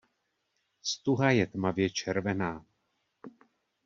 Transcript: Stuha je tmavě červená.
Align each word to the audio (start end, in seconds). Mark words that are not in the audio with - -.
Stuha 0.81 1.31
je 1.31 1.45
tmavě 1.47 1.89
červená. 1.89 2.65